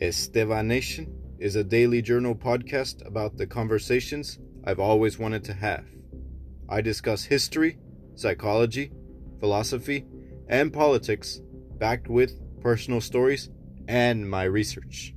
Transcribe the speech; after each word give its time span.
Estebanation 0.00 1.12
is 1.38 1.56
a 1.56 1.64
daily 1.64 2.00
journal 2.00 2.34
podcast 2.34 3.06
about 3.06 3.36
the 3.36 3.46
conversations 3.46 4.38
I've 4.64 4.80
always 4.80 5.18
wanted 5.18 5.44
to 5.44 5.52
have. 5.52 5.84
I 6.70 6.80
discuss 6.80 7.24
history, 7.24 7.76
psychology, 8.14 8.92
philosophy, 9.40 10.06
and 10.48 10.72
politics 10.72 11.42
backed 11.78 12.08
with 12.08 12.40
personal 12.62 13.02
stories 13.02 13.50
and 13.88 14.28
my 14.30 14.44
research. 14.44 15.14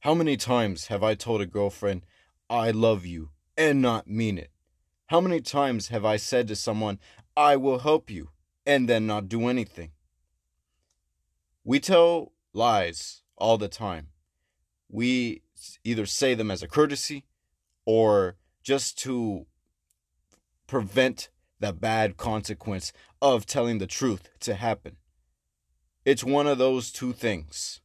How 0.00 0.12
many 0.12 0.36
times 0.36 0.88
have 0.88 1.02
I 1.02 1.14
told 1.14 1.40
a 1.40 1.46
girlfriend, 1.46 2.04
I 2.50 2.70
love 2.70 3.06
you, 3.06 3.30
and 3.56 3.80
not 3.80 4.06
mean 4.06 4.36
it? 4.36 4.50
How 5.06 5.22
many 5.22 5.40
times 5.40 5.88
have 5.88 6.04
I 6.04 6.16
said 6.16 6.48
to 6.48 6.56
someone, 6.56 6.98
I 7.34 7.56
will 7.56 7.78
help 7.78 8.10
you, 8.10 8.28
and 8.66 8.88
then 8.88 9.06
not 9.06 9.28
do 9.28 9.48
anything? 9.48 9.90
We 11.64 11.80
tell 11.80 12.32
lies 12.52 13.22
all 13.36 13.58
the 13.58 13.68
time. 13.68 14.08
We 14.88 15.42
either 15.82 16.06
say 16.06 16.34
them 16.34 16.50
as 16.50 16.62
a 16.62 16.68
courtesy 16.68 17.24
or 17.84 18.36
just 18.62 18.98
to 19.00 19.46
prevent 20.66 21.28
the 21.60 21.72
bad 21.72 22.16
consequence 22.16 22.92
of 23.22 23.46
telling 23.46 23.78
the 23.78 23.86
truth 23.86 24.28
to 24.40 24.54
happen. 24.54 24.96
It's 26.04 26.24
one 26.24 26.46
of 26.46 26.58
those 26.58 26.92
two 26.92 27.12
things. 27.12 27.80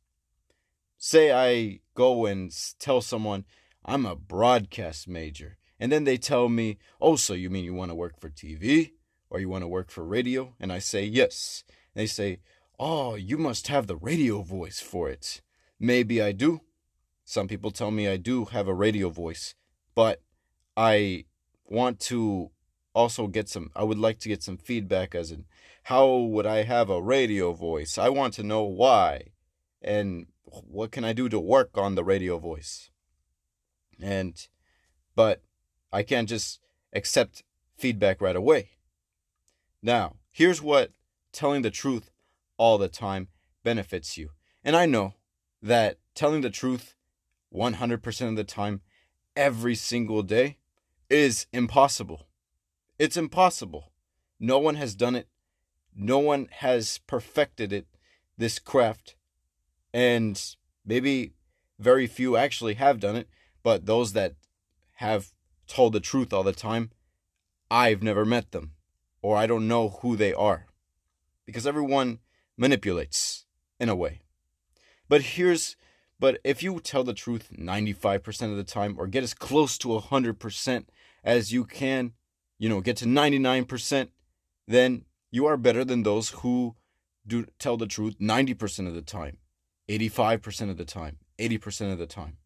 Say 0.98 1.32
I 1.32 1.80
go 1.94 2.26
and 2.26 2.52
tell 2.80 3.00
someone 3.02 3.46
I'm 3.86 4.06
a 4.06 4.16
broadcast 4.16 5.08
major, 5.08 5.58
and 5.80 5.92
then 5.92 6.04
they 6.04 6.18
tell 6.18 6.50
me, 6.50 6.78
Oh, 7.00 7.16
so 7.16 7.34
you 7.34 7.50
mean 7.50 7.64
you 7.64 7.74
want 7.74 7.92
to 7.92 7.96
work 7.96 8.20
for 8.20 8.30
TV 8.30 8.92
or 9.30 9.40
you 9.40 9.50
want 9.50 9.64
to 9.64 9.68
work 9.68 9.92
for 9.92 10.04
radio? 10.04 10.56
And 10.60 10.72
I 10.72 10.80
say, 10.80 11.04
Yes. 11.04 11.64
They 11.96 12.06
say, 12.06 12.40
Oh, 12.80 13.16
you 13.16 13.38
must 13.38 13.68
have 13.68 13.88
the 13.88 13.98
radio 13.98 14.42
voice 14.42 14.80
for 14.80 15.10
it. 15.10 15.42
Maybe 15.80 16.22
I 16.22 16.32
do. 16.32 16.62
Some 17.26 17.48
people 17.48 17.72
tell 17.72 17.92
me 17.92 18.08
I 18.08 18.18
do 18.18 18.46
have 18.46 18.68
a 18.68 18.74
radio 18.74 19.10
voice, 19.10 19.54
but 19.94 20.22
I 20.76 21.26
want 21.66 22.00
to 22.02 22.52
also 22.96 23.28
get 23.28 23.48
some 23.48 23.70
I 23.76 23.84
would 23.84 24.00
like 24.00 24.20
to 24.20 24.30
get 24.30 24.42
some 24.42 24.58
feedback 24.58 25.14
as 25.14 25.32
in 25.32 25.46
how 25.84 26.08
would 26.16 26.46
I 26.46 26.64
have 26.64 26.90
a 26.90 27.02
radio 27.02 27.54
voice? 27.54 27.98
I 27.98 28.10
want 28.10 28.34
to 28.36 28.44
know 28.44 28.64
why 28.64 29.32
and 29.82 30.28
what 30.44 30.92
can 30.92 31.04
I 31.04 31.14
do 31.14 31.30
to 31.30 31.40
work 31.40 31.72
on 31.76 31.96
the 31.96 32.04
radio 32.04 32.38
voice? 32.38 32.90
And 34.02 34.36
but 35.16 35.44
I 35.92 36.04
can't 36.04 36.30
just 36.30 36.60
accept 36.94 37.44
feedback 37.78 38.22
right 38.22 38.36
away. 38.36 38.72
Now, 39.82 40.18
here's 40.32 40.62
what 40.62 40.92
telling 41.32 41.62
the 41.62 41.72
truth 41.72 42.12
all 42.58 42.78
the 42.78 42.90
time 42.90 43.30
benefits 43.64 44.18
you. 44.18 44.32
And 44.64 44.76
I 44.76 44.86
know 44.86 45.14
that 45.62 46.00
telling 46.16 46.42
the 46.42 46.50
truth 46.50 46.96
100% 47.54 48.30
of 48.30 48.36
the 48.36 48.44
time 48.44 48.82
every 49.36 49.76
single 49.76 50.22
day 50.22 50.58
is 51.10 51.48
impossible. 51.54 52.28
It's 52.98 53.18
impossible. 53.18 53.92
No 54.40 54.60
one 54.60 54.76
has 54.76 54.96
done 54.96 55.16
it. 55.16 55.28
No 55.96 56.20
one 56.20 56.48
has 56.52 57.00
perfected 57.08 57.74
it, 57.74 57.88
this 58.38 58.60
craft. 58.60 59.16
And 59.94 60.42
maybe 60.86 61.34
very 61.80 62.08
few 62.08 62.36
actually 62.36 62.76
have 62.76 63.00
done 63.00 63.16
it, 63.16 63.28
but 63.64 63.86
those 63.86 64.14
that 64.14 64.36
have 64.96 65.32
told 65.68 65.94
the 65.94 66.00
truth 66.00 66.34
all 66.34 66.44
the 66.44 66.52
time, 66.54 66.92
I've 67.72 68.04
never 68.04 68.26
met 68.26 68.52
them, 68.52 68.74
or 69.22 69.38
I 69.38 69.48
don't 69.48 69.68
know 69.68 69.90
who 70.02 70.16
they 70.16 70.34
are. 70.34 70.68
Because 71.46 71.66
everyone 71.68 72.20
manipulates 72.58 73.46
in 73.80 73.90
a 73.90 73.96
way. 73.96 74.22
But 75.08 75.22
here's 75.22 75.76
but 76.20 76.40
if 76.44 76.62
you 76.62 76.80
tell 76.82 77.06
the 77.06 77.14
truth 77.14 77.50
95% 77.58 78.52
of 78.52 78.58
the 78.58 78.64
time 78.64 78.96
or 79.00 79.08
get 79.08 79.24
as 79.24 79.34
close 79.34 79.78
to 79.80 79.88
100% 79.88 80.86
as 81.24 81.54
you 81.54 81.64
can, 81.64 82.12
you 82.58 82.68
know, 82.68 82.82
get 82.82 82.98
to 82.98 83.06
99%, 83.06 84.10
then 84.68 85.06
you 85.32 85.46
are 85.46 85.56
better 85.56 85.86
than 85.86 86.04
those 86.04 86.30
who 86.30 86.76
do 87.26 87.46
tell 87.58 87.78
the 87.78 87.88
truth 87.88 88.20
90% 88.20 88.88
of 88.88 88.94
the 88.94 89.02
time, 89.02 89.38
85% 89.88 90.70
of 90.70 90.78
the 90.78 90.86
time, 90.86 91.18
80% 91.38 91.94
of 91.94 92.00
the 92.00 92.06
time. 92.06 92.38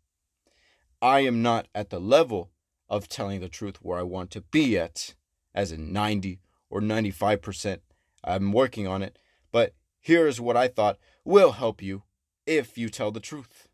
I 1.01 1.22
am 1.22 1.41
not 1.41 1.67
at 1.73 1.89
the 1.89 2.00
level 2.00 2.51
of 2.88 3.09
telling 3.09 3.41
the 3.41 3.50
truth 3.50 3.78
where 3.81 3.97
I 3.97 4.03
want 4.03 4.29
to 4.31 4.41
be 4.41 4.78
at, 4.78 5.16
as 5.56 5.72
in 5.72 5.91
90 5.91 6.39
or 6.73 6.81
95%. 6.81 7.81
I'm 8.23 8.51
working 8.51 8.88
on 8.88 9.03
it, 9.03 9.19
but 9.51 9.75
here's 10.00 10.41
what 10.41 10.57
I 10.57 10.67
thought 10.67 10.97
will 11.23 11.51
help 11.51 11.84
you 11.84 12.01
if 12.47 12.79
you 12.79 12.89
tell 12.89 13.11
the 13.11 13.19
truth 13.19 13.67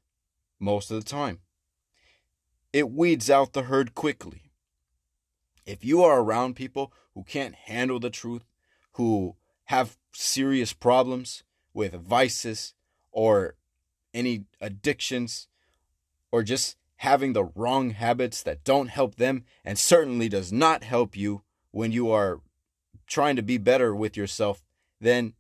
most 0.59 0.91
of 0.91 1.01
the 1.01 1.09
time. 1.09 1.39
It 2.73 2.91
weeds 2.91 3.29
out 3.29 3.53
the 3.53 3.63
herd 3.63 3.95
quickly. 3.95 4.51
If 5.65 5.85
you 5.85 6.03
are 6.03 6.19
around 6.19 6.57
people 6.57 6.91
who 7.13 7.23
can't 7.23 7.55
handle 7.55 8.01
the 8.01 8.09
truth, 8.09 8.43
who 8.93 9.37
have 9.65 9.97
serious 10.11 10.73
problems 10.73 11.43
with 11.73 11.93
vices 11.93 12.73
or 13.13 13.55
any 14.13 14.43
addictions 14.59 15.47
or 16.33 16.43
just 16.43 16.75
having 16.97 17.31
the 17.31 17.45
wrong 17.45 17.91
habits 17.91 18.43
that 18.43 18.65
don't 18.65 18.89
help 18.89 19.15
them 19.15 19.45
and 19.63 19.79
certainly 19.79 20.27
does 20.27 20.51
not 20.51 20.83
help 20.83 21.15
you 21.15 21.43
when 21.71 21.93
you 21.93 22.11
are 22.11 22.41
trying 23.09 23.35
to 23.35 23.41
be 23.41 23.57
better 23.57 23.93
with 23.93 24.15
yourself, 24.15 24.63
then 25.01 25.33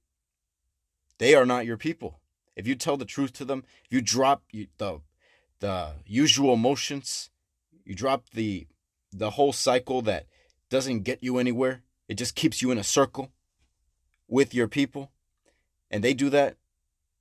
they 1.19 1.35
are 1.35 1.45
not 1.45 1.65
your 1.65 1.77
people. 1.77 2.19
If 2.55 2.67
you 2.67 2.75
tell 2.75 2.97
the 2.97 3.05
truth 3.05 3.31
to 3.33 3.45
them, 3.45 3.63
if 3.85 3.93
you 3.93 4.01
drop 4.01 4.43
the 4.51 4.99
the 5.59 5.91
usual 6.05 6.55
motions, 6.55 7.29
you 7.85 7.95
drop 7.95 8.25
the 8.33 8.67
the 9.13 9.31
whole 9.31 9.53
cycle 9.53 10.01
that 10.01 10.25
doesn't 10.69 11.03
get 11.03 11.23
you 11.23 11.37
anywhere. 11.37 11.83
It 12.07 12.15
just 12.15 12.35
keeps 12.35 12.61
you 12.61 12.71
in 12.71 12.77
a 12.77 12.83
circle 12.83 13.31
with 14.27 14.53
your 14.53 14.67
people. 14.67 15.11
And 15.91 16.03
they 16.03 16.13
do 16.13 16.29
that, 16.29 16.57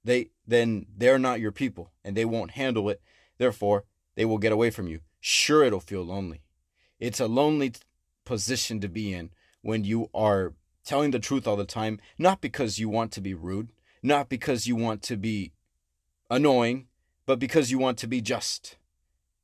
they 0.04 0.30
then 0.46 0.86
they're 0.96 1.18
not 1.18 1.40
your 1.40 1.52
people 1.52 1.92
and 2.04 2.16
they 2.16 2.24
won't 2.24 2.52
handle 2.52 2.88
it. 2.88 3.00
Therefore, 3.38 3.84
they 4.14 4.24
will 4.24 4.38
get 4.38 4.52
away 4.52 4.70
from 4.70 4.88
you. 4.88 5.00
Sure 5.20 5.64
it'll 5.64 5.80
feel 5.80 6.02
lonely. 6.02 6.42
It's 6.98 7.20
a 7.20 7.26
lonely 7.26 7.72
position 8.24 8.80
to 8.80 8.88
be 8.88 9.12
in 9.12 9.30
when 9.68 9.84
you 9.84 10.08
are 10.14 10.54
telling 10.82 11.10
the 11.10 11.18
truth 11.18 11.46
all 11.46 11.54
the 11.54 11.62
time, 11.62 12.00
not 12.16 12.40
because 12.40 12.78
you 12.78 12.88
want 12.88 13.12
to 13.12 13.20
be 13.20 13.34
rude, 13.34 13.68
not 14.02 14.30
because 14.30 14.66
you 14.66 14.74
want 14.74 15.02
to 15.02 15.14
be 15.14 15.52
annoying, 16.30 16.86
but 17.26 17.38
because 17.38 17.70
you 17.70 17.78
want 17.78 17.98
to 17.98 18.06
be 18.06 18.22
just. 18.22 18.78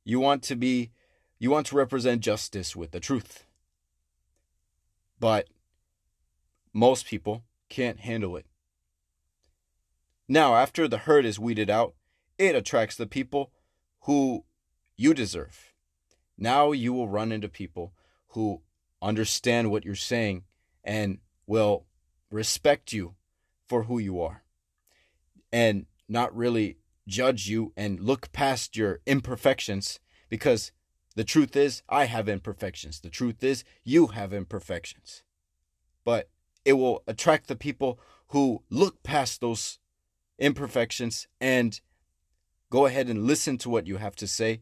You 0.03 0.19
want 0.19 0.41
to 0.41 0.55
be 0.55 0.89
you 1.37 1.51
want 1.51 1.67
to 1.67 1.75
represent 1.75 2.21
justice 2.21 2.75
with 2.75 2.89
the 2.89 2.99
truth. 2.99 3.45
But 5.19 5.47
most 6.73 7.05
people 7.05 7.43
can't 7.69 7.99
handle 7.99 8.35
it. 8.35 8.47
Now, 10.27 10.55
after 10.55 10.87
the 10.87 11.03
herd 11.05 11.25
is 11.25 11.37
weeded 11.37 11.69
out, 11.69 11.93
it 12.39 12.55
attracts 12.55 12.95
the 12.95 13.05
people 13.05 13.51
who 14.05 14.43
you 14.97 15.13
deserve. 15.13 15.71
Now 16.35 16.71
you 16.71 16.93
will 16.93 17.09
run 17.09 17.31
into 17.31 17.47
people 17.47 17.93
who 18.29 18.63
understand 19.05 19.69
what 19.69 19.85
you're 19.85 19.95
saying 19.95 20.43
and 20.83 21.19
will 21.45 21.85
respect 22.31 22.91
you 22.91 23.15
for 23.67 23.83
who 23.83 23.99
you 23.99 24.19
are 24.19 24.43
and 25.53 25.85
not 26.09 26.35
really 26.35 26.77
judge 27.07 27.47
you 27.47 27.71
and 27.77 27.99
look 27.99 28.31
past 28.31 28.75
your 28.75 28.99
imperfections 29.05 29.99
because 30.27 30.71
the 31.15 31.23
truth 31.23 31.55
is, 31.55 31.81
I 31.87 32.05
have 32.05 32.27
imperfections. 32.27 32.99
The 32.99 33.09
truth 33.09 33.43
is, 33.43 33.63
you 33.83 34.07
have 34.07 34.33
imperfections. 34.33 35.23
But 36.03 36.29
it 36.65 36.73
will 36.73 37.03
attract 37.07 37.47
the 37.47 37.55
people 37.55 37.99
who 38.29 38.63
look 38.69 39.01
past 39.03 39.39
those 39.39 39.79
imperfections 40.37 41.27
and 41.39 41.79
go 42.69 42.85
ahead 42.85 43.07
and 43.07 43.25
listen 43.25 43.57
to 43.59 43.69
what 43.69 43.87
you 43.87 43.97
have 43.97 44.15
to 44.17 44.27
say 44.27 44.61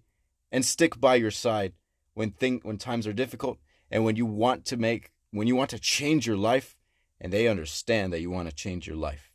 and 0.52 0.64
stick 0.64 1.00
by 1.00 1.16
your 1.16 1.32
side 1.32 1.74
when 2.14 2.30
thing 2.30 2.60
when 2.64 2.78
times 2.78 3.08
are 3.08 3.14
difficult 3.14 3.58
and 3.94 4.04
when 4.04 4.16
you 4.16 4.26
want 4.26 4.66
to 4.66 4.76
make 4.76 5.12
when 5.32 5.48
you 5.48 5.56
want 5.56 5.70
to 5.70 5.80
change 5.80 6.26
your 6.28 6.36
life 6.36 6.76
and 7.22 7.32
they 7.32 7.48
understand 7.48 8.12
that 8.12 8.22
you 8.22 8.30
want 8.30 8.50
to 8.50 8.56
change 8.56 8.86
your 8.88 8.98
life. 8.98 9.32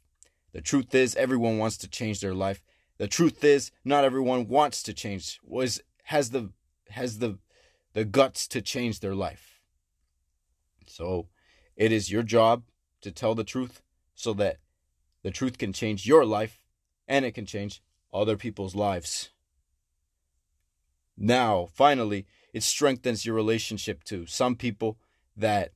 The 0.52 0.60
truth 0.60 0.94
is 0.94 1.14
everyone 1.14 1.58
wants 1.58 1.76
to 1.78 1.88
change 1.88 2.20
their 2.20 2.34
life. 2.34 2.62
The 2.98 3.06
truth 3.08 3.42
is 3.44 3.70
not 3.84 4.04
everyone 4.04 4.48
wants 4.48 4.82
to 4.82 4.92
change 4.92 5.38
was 5.44 5.80
has 6.04 6.30
the 6.30 6.50
has 6.90 7.20
the 7.20 7.38
the 7.94 8.04
guts 8.04 8.48
to 8.48 8.60
change 8.60 8.98
their 8.98 9.14
life. 9.14 9.60
So 10.86 11.28
it 11.76 11.92
is 11.92 12.10
your 12.10 12.24
job 12.24 12.64
to 13.02 13.12
tell 13.12 13.36
the 13.36 13.44
truth 13.44 13.80
so 14.16 14.32
that 14.34 14.58
the 15.22 15.30
truth 15.30 15.56
can 15.58 15.72
change 15.72 16.04
your 16.04 16.24
life 16.24 16.58
and 17.06 17.24
it 17.24 17.32
can 17.32 17.46
change 17.46 17.80
other 18.12 18.36
people's 18.36 18.74
lives. 18.74 19.30
Now, 21.16 21.68
finally, 21.72 22.26
it 22.58 22.64
strengthens 22.64 23.24
your 23.24 23.36
relationship 23.36 24.02
to 24.02 24.26
some 24.26 24.56
people 24.56 24.98
that 25.36 25.70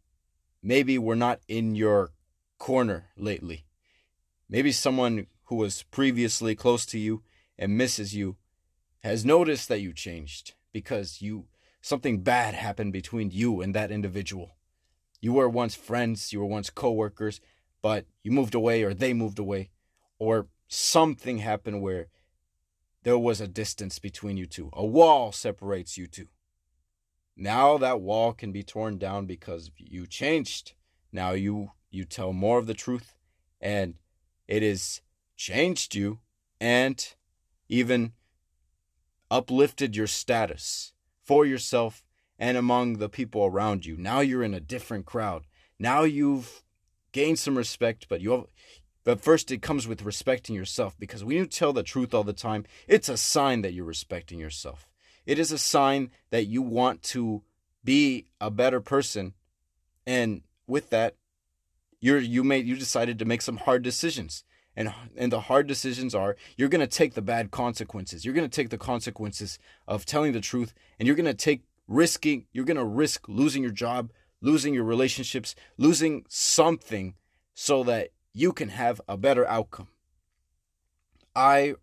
maybe 0.60 0.98
were 0.98 1.14
not 1.14 1.38
in 1.46 1.76
your 1.76 2.10
corner 2.58 3.10
lately. 3.16 3.64
maybe 4.48 4.72
someone 4.72 5.26
who 5.44 5.54
was 5.54 5.84
previously 5.84 6.54
close 6.56 6.84
to 6.84 6.98
you 6.98 7.22
and 7.56 7.78
misses 7.78 8.14
you 8.14 8.36
has 9.04 9.24
noticed 9.24 9.68
that 9.68 9.80
you 9.80 9.92
changed 9.92 10.54
because 10.72 11.22
you 11.22 11.46
something 11.80 12.20
bad 12.22 12.52
happened 12.54 12.92
between 12.92 13.30
you 13.30 13.60
and 13.62 13.74
that 13.74 13.92
individual. 13.92 14.56
You 15.20 15.32
were 15.34 15.48
once 15.48 15.76
friends, 15.76 16.32
you 16.32 16.40
were 16.40 16.56
once 16.56 16.68
coworkers, 16.68 17.40
but 17.80 18.06
you 18.24 18.32
moved 18.32 18.54
away 18.54 18.82
or 18.82 18.92
they 18.92 19.12
moved 19.12 19.38
away 19.38 19.70
or 20.18 20.48
something 20.66 21.38
happened 21.38 21.80
where 21.80 22.08
there 23.04 23.18
was 23.18 23.40
a 23.40 23.48
distance 23.62 24.00
between 24.00 24.36
you 24.36 24.46
two. 24.46 24.68
A 24.72 24.84
wall 24.84 25.30
separates 25.30 25.96
you 25.96 26.08
two. 26.08 26.28
Now 27.36 27.78
that 27.78 28.00
wall 28.00 28.32
can 28.32 28.52
be 28.52 28.62
torn 28.62 28.98
down 28.98 29.26
because 29.26 29.70
you 29.76 30.06
changed. 30.06 30.74
Now 31.10 31.32
you 31.32 31.72
you 31.90 32.04
tell 32.04 32.32
more 32.32 32.58
of 32.58 32.66
the 32.66 32.74
truth 32.74 33.14
and 33.60 33.94
it 34.48 34.62
has 34.62 35.02
changed 35.36 35.94
you 35.94 36.20
and 36.60 37.14
even 37.68 38.12
uplifted 39.30 39.96
your 39.96 40.06
status 40.06 40.92
for 41.22 41.46
yourself 41.46 42.04
and 42.38 42.56
among 42.56 42.98
the 42.98 43.08
people 43.08 43.44
around 43.44 43.86
you. 43.86 43.96
Now 43.96 44.20
you're 44.20 44.42
in 44.42 44.54
a 44.54 44.60
different 44.60 45.06
crowd. 45.06 45.46
Now 45.78 46.02
you've 46.02 46.62
gained 47.12 47.38
some 47.38 47.56
respect, 47.56 48.08
but 48.08 48.20
you 48.20 48.30
have, 48.32 48.46
but 49.04 49.20
first 49.20 49.50
it 49.50 49.62
comes 49.62 49.88
with 49.88 50.02
respecting 50.02 50.54
yourself 50.54 50.96
because 50.98 51.24
when 51.24 51.36
you 51.36 51.46
tell 51.46 51.72
the 51.72 51.82
truth 51.82 52.14
all 52.14 52.24
the 52.24 52.32
time, 52.32 52.64
it's 52.86 53.08
a 53.08 53.16
sign 53.16 53.62
that 53.62 53.72
you're 53.72 53.84
respecting 53.84 54.38
yourself. 54.38 54.91
It 55.26 55.38
is 55.38 55.52
a 55.52 55.58
sign 55.58 56.10
that 56.30 56.46
you 56.46 56.62
want 56.62 57.02
to 57.04 57.42
be 57.84 58.26
a 58.40 58.50
better 58.50 58.80
person. 58.80 59.34
And 60.06 60.42
with 60.66 60.90
that, 60.90 61.16
you're 62.00 62.18
you 62.18 62.42
made 62.42 62.66
you 62.66 62.76
decided 62.76 63.18
to 63.18 63.24
make 63.24 63.42
some 63.42 63.58
hard 63.58 63.82
decisions. 63.82 64.44
And 64.74 64.92
and 65.16 65.30
the 65.30 65.42
hard 65.42 65.66
decisions 65.66 66.14
are 66.14 66.36
you're 66.56 66.68
going 66.68 66.80
to 66.80 66.86
take 66.86 67.14
the 67.14 67.22
bad 67.22 67.50
consequences. 67.50 68.24
You're 68.24 68.34
going 68.34 68.48
to 68.48 68.54
take 68.54 68.70
the 68.70 68.78
consequences 68.78 69.58
of 69.86 70.04
telling 70.04 70.32
the 70.32 70.40
truth 70.40 70.74
and 70.98 71.06
you're 71.06 71.16
going 71.16 71.26
to 71.26 71.34
take 71.34 71.62
risking 71.88 72.46
you're 72.52 72.64
going 72.64 72.76
to 72.76 72.84
risk 72.84 73.28
losing 73.28 73.62
your 73.62 73.72
job 73.72 74.10
losing 74.40 74.72
your 74.72 74.84
relationships 74.84 75.54
losing 75.76 76.24
something 76.28 77.14
so 77.54 77.82
that 77.84 78.10
you 78.32 78.52
can 78.52 78.70
have 78.70 79.00
a 79.08 79.16
better 79.16 79.46
outcome. 79.46 79.88
I 81.34 81.74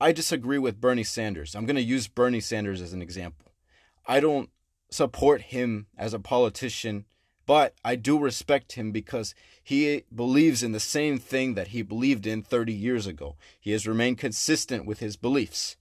i 0.00 0.12
disagree 0.12 0.58
with 0.58 0.80
bernie 0.80 1.04
sanders 1.04 1.54
i'm 1.54 1.66
going 1.66 1.76
to 1.76 1.82
use 1.82 2.08
bernie 2.08 2.40
sanders 2.40 2.80
as 2.80 2.92
an 2.92 3.02
example 3.02 3.52
i 4.06 4.20
don't 4.20 4.50
support 4.90 5.42
him 5.42 5.86
as 5.96 6.14
a 6.14 6.18
politician 6.18 7.04
but 7.46 7.76
I 7.84 7.94
do 7.94 8.18
respect 8.18 8.72
him 8.72 8.90
because 8.90 9.34
he 9.62 10.02
believes 10.12 10.64
in 10.64 10.72
the 10.72 10.80
same 10.80 11.18
thing 11.18 11.54
that 11.54 11.68
he 11.68 11.80
believed 11.80 12.26
in 12.26 12.42
30 12.42 12.72
years 12.72 13.06
ago. 13.06 13.36
He 13.60 13.70
has 13.70 13.86
remained 13.86 14.18
consistent 14.18 14.84
with 14.84 14.98
his 14.98 15.16
beliefs. 15.16 15.76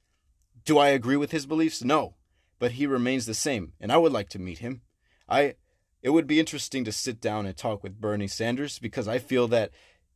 Do 0.64 0.78
I 0.78 0.90
agree 0.90 1.18
with 1.18 1.32
his 1.32 1.48
beliefs? 1.48 1.84
No, 1.84 2.16
but 2.60 2.74
he 2.74 2.86
remains 2.86 3.26
the 3.26 3.34
same, 3.34 3.74
and 3.80 3.92
I 3.92 3.98
would 3.98 4.12
like 4.12 4.30
to 4.30 4.40
meet 4.40 4.60
him. 4.60 4.82
I 5.28 5.56
it 6.04 6.12
would 6.12 6.28
be 6.28 6.40
interesting 6.40 6.86
to 6.86 6.92
sit 6.92 7.20
down 7.20 7.48
and 7.48 7.58
talk 7.58 7.82
with 7.82 8.00
Bernie 8.00 8.28
Sanders 8.28 8.78
because 8.78 9.08
I 9.08 9.18
feel 9.18 9.48
that 9.48 9.72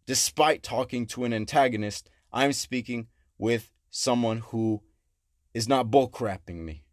despite 0.05 0.61
talking 0.61 1.07
to 1.07 1.23
an 1.23 1.33
antagonist, 1.33 2.11
I'm 2.31 2.53
speaking 2.53 3.07
with 3.39 3.71
someone 3.89 4.39
who 4.39 4.81
is 5.53 5.67
not 5.67 5.89
bullcrapping 5.89 6.63
me, 6.63 6.83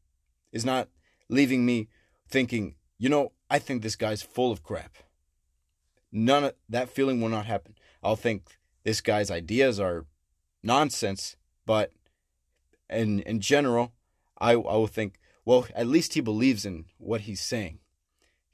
is 0.53 0.65
not 0.65 0.89
leaving 1.29 1.65
me 1.67 1.89
thinking, 2.29 2.77
you 2.99 3.09
know, 3.09 3.33
I 3.51 3.59
think 3.59 3.83
this 3.83 3.97
guy's 3.97 4.23
full 4.23 4.53
of 4.53 4.63
crap. 4.63 4.97
None 6.11 6.45
of 6.45 6.55
that 6.69 6.89
feeling 6.89 7.21
will 7.21 7.29
not 7.29 7.47
happen. 7.47 7.75
I'll 8.03 8.17
think 8.17 8.59
this 8.85 9.01
guy's 9.01 9.31
ideas 9.31 9.79
are 9.79 10.07
nonsense, 10.63 11.37
but 11.67 11.93
in 12.89 13.21
in 13.21 13.41
general, 13.41 13.93
I 14.39 14.53
I 14.53 14.55
will 14.55 14.87
think, 14.87 15.19
well, 15.45 15.67
at 15.75 15.87
least 15.87 16.15
he 16.15 16.21
believes 16.21 16.65
in 16.65 16.87
what 16.99 17.23
he's 17.23 17.41
saying. 17.41 17.81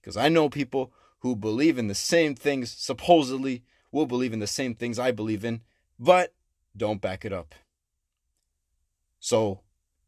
Because 0.01 0.17
I 0.17 0.29
know 0.29 0.49
people 0.49 0.93
who 1.21 1.37
believe 1.37 1.79
in 1.79 1.87
the 1.87 1.95
same 1.95 2.35
things, 2.35 2.71
supposedly 2.71 3.63
will 3.93 4.07
believe 4.07 4.33
in 4.33 4.41
the 4.41 4.47
same 4.47 4.75
things 4.75 4.99
I 4.99 5.13
believe 5.13 5.45
in, 5.45 5.61
but 5.99 6.35
don't 6.77 7.01
back 7.01 7.25
it 7.25 7.33
up. 7.33 7.55
So 9.23 9.61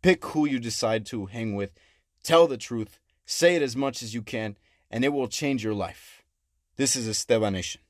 pick 0.02 0.24
who 0.24 0.44
you 0.44 0.58
decide 0.58 1.06
to 1.06 1.26
hang 1.26 1.54
with, 1.54 1.70
tell 2.24 2.48
the 2.48 2.56
truth, 2.56 2.98
say 3.24 3.54
it 3.54 3.62
as 3.62 3.76
much 3.76 4.02
as 4.02 4.12
you 4.12 4.22
can, 4.22 4.56
and 4.90 5.04
it 5.04 5.10
will 5.10 5.28
change 5.28 5.62
your 5.62 5.72
life. 5.72 6.24
This 6.74 6.96
is 6.96 7.08
Estebanation. 7.08 7.83